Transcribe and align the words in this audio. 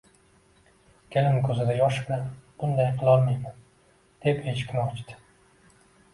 Kelin 1.15 1.37
ko`zida 1.43 1.75
yosh 1.79 1.99
bilan 2.07 2.23
bunday 2.63 2.89
qilolmayman, 3.03 3.61
deb 4.27 4.43
eshikni 4.55 4.83
ochdi 4.89 5.21